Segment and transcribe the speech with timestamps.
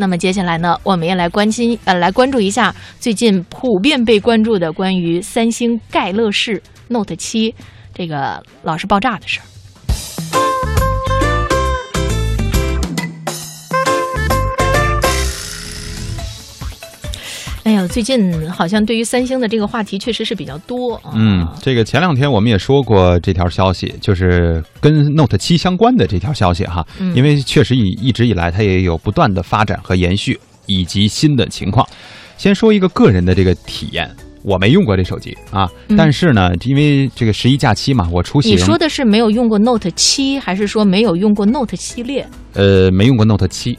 [0.00, 7.54] 那么接下来呢，我们也来关心呃，来关注一下最近普遍被关注的关于三星盖乐世 Note 七
[7.92, 9.44] 这个老是爆炸的事儿。
[17.62, 21.12] 哎呀，最近好像对于三星的这个话题确实是比较多啊。
[21.14, 26.86] 嗯，这个前两天我们也说过这条消息，就是跟 Note 七相关的这条消息哈。
[26.98, 31.86] 嗯因为确实以一直以来它也有不断的发展和延续，以及新的情况。
[32.38, 34.10] 先说一个个人的这个体验，
[34.42, 42.26] 我没用过这手机啊，嗯但是呢，因为这个十一假期嘛，我出行你说的是没有用过 Note 七，还是说没有用过 Note 系列？
[42.54, 43.78] 呃没用过 Note 七。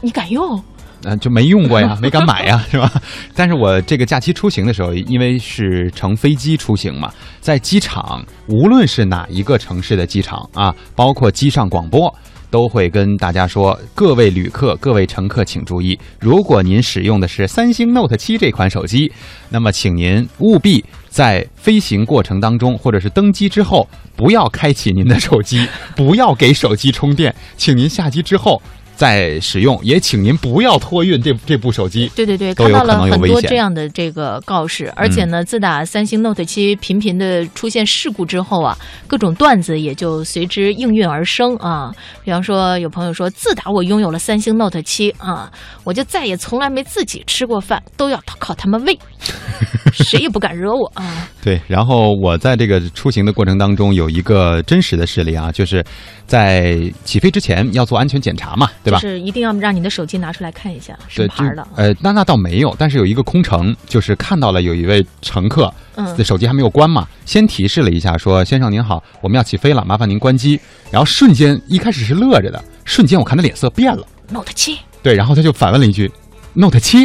[0.00, 0.60] 你敢用？
[1.06, 2.90] 啊，就没用过呀，没敢买呀，是吧？
[3.32, 12.12] 但是我这个假期出行的时候，因为是乘飞机出行嘛，在机场，无论是哪一个城市的机场啊，包括机上广播，
[12.50, 19.12] 都会跟大家说：各位旅客、各位乘客请注意，如果您使用的是三星 Note 七这款手机，
[19.50, 28.60] 那么请您务必在飞行过程当中，或者是登机之后，不要开启您的手机，不要给手机充电，请您下机之后。
[28.96, 32.10] 再使用，也请您不要托运这这部手机。
[32.16, 41.94] 对对对，看到了很多这样的这个告示，而且呢，自打三星 Note 七频频的出现事故之后啊，各种段子也就随之应运而生啊。
[42.24, 45.52] 比方说，有朋友说，自打我拥有了三星 Note 七啊，
[45.84, 48.98] 我就再也从来没自己吃过饭，都要靠他们喂，
[49.92, 51.28] 谁也不敢惹我啊。
[51.44, 55.84] 对，然后我在这个出行的过程当中有一个真实的事例啊，就是
[56.26, 59.00] 在起飞之前要做安全检查嘛，对吧？
[59.00, 61.66] 就是一定要让你的手机拿出来看一下，什，么牌的。
[61.74, 70.60] 呃，那那倒没有，但是有一个空乘，就是看到了有一位乘客，嗯手机还没有关嘛，先提示了一下说：“先生您好，我们要起飞了，麻烦您关机。”
[70.92, 76.08] 然后瞬间一开始是乐着的，瞬间我看他脸色变了，Note 七对，然后他就反问了一句
[76.54, 77.04] ：“Note 七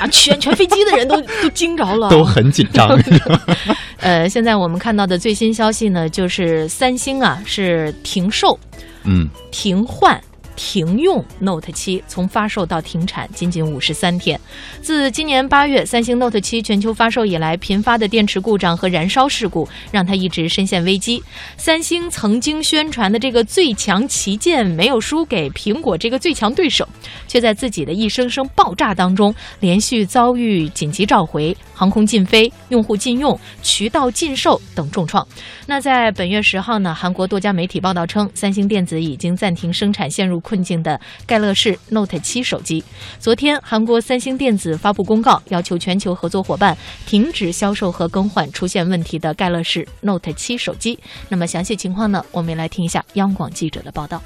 [0.00, 2.88] 啊，全全飞机的人都 都惊着了， 都很紧张。
[3.98, 8.58] 呃，现在我们看到的最新消息呢，就是三星啊是停售、”
[9.04, 10.20] 嗯，停换。
[10.62, 14.38] 停用 Note 七，从发售到停产仅仅五十三天。
[14.82, 21.22] 自今年八月三星 Note 七全球发售以来，频发的电池故障和燃烧事故让它一直深陷危机。
[21.56, 26.86] 三星曾经宣传的这个最强旗舰没有输给苹果这个最强对手，
[27.26, 35.26] 却在自己的一声声爆炸当中，连续遭遇紧急召回、航空禁飞、用户禁用、渠道禁售等重创。
[35.66, 42.82] 那在本月十号呢，韩国多家媒体报道称，三星电子已经暂停生产陷入困境的盖乐世 Note 七手机。
[43.20, 50.98] 昨天，韩国三星电子发布公告，要求全球合作伙伴停止销售和更换出现问题的盖乐世 Note 七手机。
[51.28, 54.20] 那么详细情况呢，我们来听一下央广记者的报道。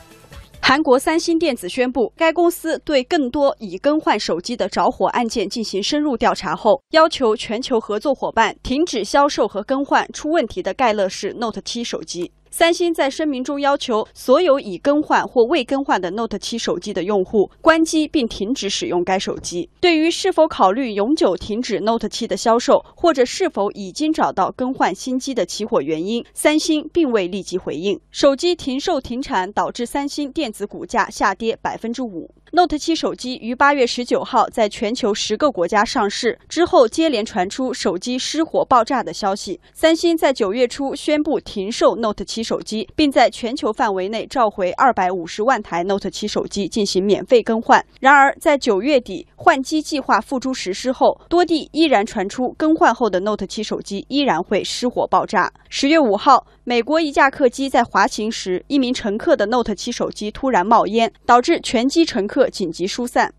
[0.63, 12.33] 韩国三星电子宣布，该公司对更多已更换手机的着火案件进行深入调查后，要求全球合作伙伴停止销售和更换出问题的盖乐世 Note 7手机。
[12.57, 19.69] 三星在声明中要求所有已更换或未更换的 Note 7手机的用户关机并停止使用该手机。
[19.81, 27.99] 对于是否考虑永久停止 Note 7的销售，或者是否已经找到更换新机的起火原因，三星并未立即回应。
[28.13, 32.31] 手机停售停产导致三星电子股价下跌百分之五。
[32.57, 39.59] Note 7手机于八月十九号在全球十个国家上市之后，接连传出手机失火爆炸的消息。
[39.73, 47.85] 三星在九月初宣布停售 Note 7手机，并在全球范围内召回二百五十万台 Note 7手机进行免费更换。
[47.99, 55.53] 然而，在九月底换机计划付诸实施后，多地依然传出更换后的 Note 7手机依然会失火爆炸。
[55.69, 63.35] 十月五号，美国一架客机在滑行时，一名乘客的 Note 7手机突然冒烟，导致全机乘客紧急疏散。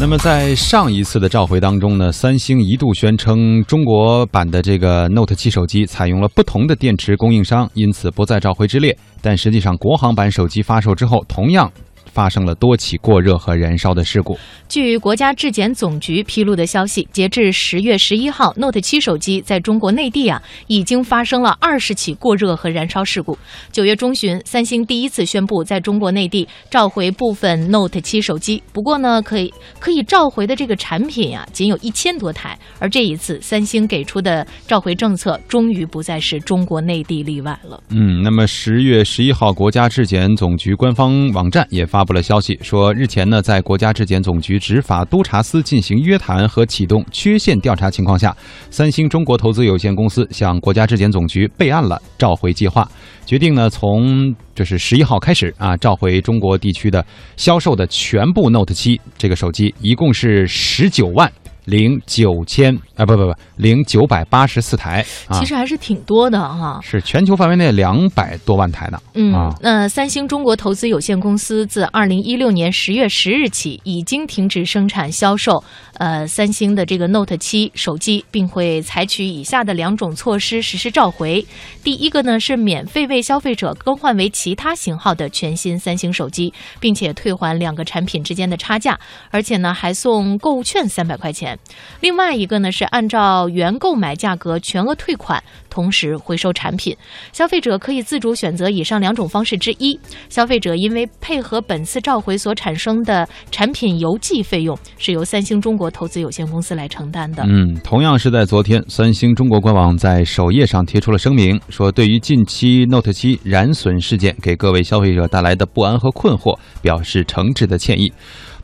[0.00, 8.96] 那么在上一次的召回当中呢，三星一度宣称中国版的这个 Note 7手机采用了不同的电池供应商，因此不在召回之列。
[9.20, 11.68] 但实际上，国行版手机发售之后，同样
[12.12, 14.38] 发生了多起过热和燃烧的事故。
[14.68, 23.38] 据国家质检总局披露的消息，截至十月十一号，Note 7手机在中国内地啊已经发生了二十起过热和燃烧事故。
[23.72, 32.58] 九月中旬，三星第一次宣布在中国内地召回部分 Note 7手机，不过呢，可以可以召回的这个产品啊、仅有一千多台。
[32.78, 37.82] 而这一次，三星给出的召回政策终于不再是中国内地例外了。
[37.88, 42.08] 嗯，那么十月十一号，国家质检总局官方网站也发发。
[42.08, 48.34] 布了消息，说日前呢，在国家质检总局执法督察司进行约谈和启动缺陷调查情况下，
[48.70, 52.90] 三星中国投资有限公司向国家质检总局备案了召回计划，
[53.26, 57.04] 决定呢从这是十一号开始啊，召回中国地区的
[57.36, 61.30] 销售的全部 Note 七这个手机，一共是十九万。
[61.68, 66.80] 零九千啊，不不不，零九百八十四台，其实还是挺多的哈。
[66.82, 68.98] 是全球范围内两百多万台呢。
[69.12, 75.62] 嗯，那三星中国投资有限公司自二零一六年十月十日起已经停止生产销售
[75.98, 81.46] 呃三星的这个 Note 七手机，并会采取以下的两种措施实施召回。
[81.84, 86.50] 第一个呢是免费为消费者更换为其他型号的全新三星手机，
[86.80, 88.98] 并且退还两个产品之间的差价，
[89.30, 91.57] 而且呢还送购物券三百块钱。
[92.00, 96.96] 另外一个呢是按照原购买价格全额退款，同时回收产品。
[97.32, 99.98] 消费者可以自主选择以上两种方式之一。
[100.28, 107.42] 消费者因为配合本次召回所产生的产品邮寄费用，是由三星中国投资有限公司来承担的。
[107.46, 118.12] 嗯，同样是在昨天，三星中国官网在首页上贴出了声明，说对于近期 Note 7燃损事件给各位消费者带来的不安和困惑，表示诚挚的歉意。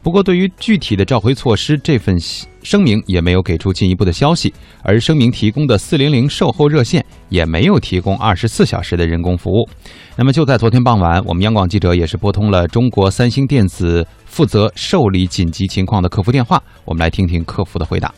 [0.04, 2.14] 不过，对于具体的召回措施，这份
[2.62, 4.52] 声明也没有给出进一步的消息。
[4.82, 9.66] 而声明提供的四零零售后热线也没有提供二十四小时的人工服务。
[10.14, 18.14] 那么，就在昨天傍晚，我们央广记者也是拨通了中国三星电子负责受理紧急情况的客服电话，我们来听听客服的回答。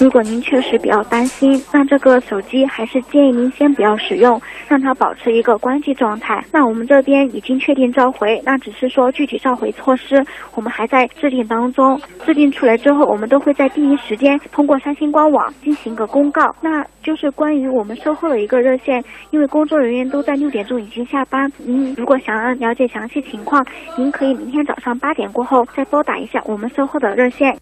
[0.00, 6.44] 如果您确实比较担心，那这个手机还是建议您先不要使用，让它保持一个关机状态。
[6.52, 10.24] 那我们这边已经确定召回，那只是说具体召回措施
[10.54, 12.00] 我们还在制定当中。
[12.26, 16.54] 制定出来之后，我们都会在第一时间通过三星官网进行一个公告。
[16.60, 21.50] 那就是关于我们售后的一个热线，因为工作人员都在六点钟已经下班。
[21.58, 23.64] 您如果想要了解详细情况，
[23.96, 27.56] 您可以明天早上八点过后再拨打一下我们售后的热线。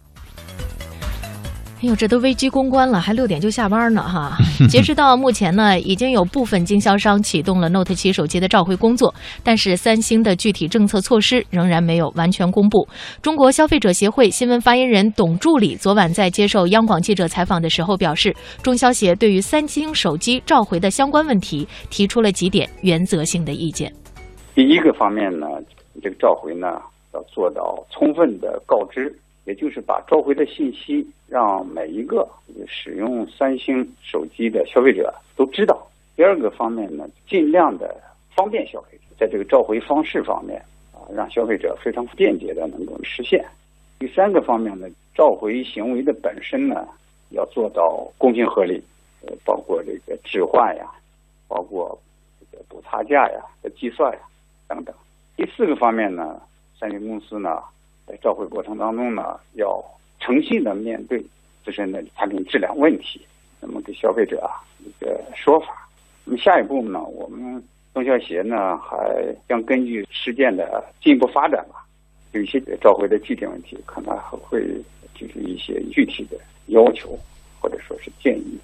[1.83, 4.37] 哎呦，这都危机公关了，还六点就下班呢哈！
[4.71, 9.13] 截止到目前呢，已经有部分经销商启动了 Note 7手机的召回工作，
[9.43, 12.87] 但是三星的具体政策措施仍然没有完全公布。
[13.21, 18.33] 中国消费者协会新闻发言人董助理昨晚在接受央广记者采访的时候表示，
[18.63, 23.93] 中消协对于三星手机召回的相关问题提出了几点原则性的意见。
[24.55, 25.49] 第一个方面呢，
[26.01, 26.69] 这个召回呢
[27.13, 29.13] 要做到充分的告知。
[29.45, 32.29] 也就是把召回的信息让每一个
[32.69, 35.85] 使用三星手机的消费者都知道。
[36.15, 38.01] 第二个方面呢，尽量的
[38.35, 40.63] 方便消费者，在这个召回方式方面
[40.93, 43.45] 啊，让消费者非常便捷的能够实现。
[43.99, 46.87] 第三个方面呢，召回行为的本身呢，
[47.31, 48.81] 要做到公平合理，
[49.27, 50.89] 呃，包括这个置换呀，
[51.49, 51.99] 包括
[52.39, 54.21] 这个补差价呀的计算呀
[54.69, 54.95] 等等。
[55.37, 56.41] 第四个方面呢，
[56.79, 57.61] 三星公司呢。
[58.07, 59.83] 在召回过程当中呢，要
[60.21, 61.25] 诚信的面对
[61.65, 63.21] 自身的产品质量问题，
[63.61, 65.89] 那么给消费者啊一个说法。
[66.25, 67.63] 那么下一步呢，我们
[67.95, 68.97] 中消协呢还
[69.49, 71.85] 将根据事件的进一步发展吧，
[72.33, 74.63] 有一些召回的具体问题，可能还会
[75.15, 77.19] 提出一些具体的要求
[77.61, 78.59] 或者说是建议。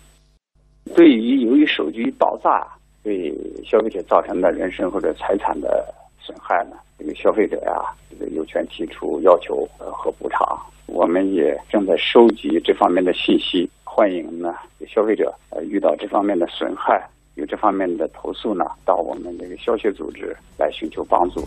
[0.94, 2.66] 对于由于手机爆炸
[3.02, 3.30] 对
[3.64, 5.94] 消费者造成的人身或者财产的
[6.28, 7.82] 损害呢，这个消费者呀。
[8.10, 14.54] 这个有权提出要求和补偿，我们也正在收集这方面的信息，欢迎呢
[14.86, 21.40] 消费者呃遇到这方面的损害，有这方面的投诉呢，到我们这个消协组织来寻求帮助。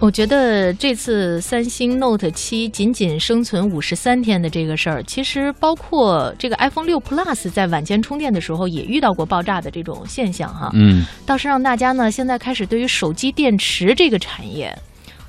[0.00, 10.70] 我觉得这次三星 Note 七仅仅生存五十三天的这个事儿，其实包括这个 iPhone 六 Plus 在晚间充电的时候也遇到过爆炸的这种现象哈。
[10.74, 14.76] 嗯，倒是让大家呢现在开始对于手机电池这个产业。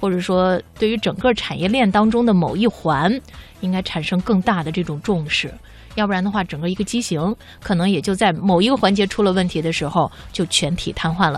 [0.02, 3.12] 或者说，对于整个产业链当中的某一环，
[3.60, 5.54] 应该产生更大的这种重视，
[5.96, 7.20] 要不然的话，整个一个机型
[7.62, 11.38] 可能也就在某一个环节出了问题的时候，就全体瘫痪了。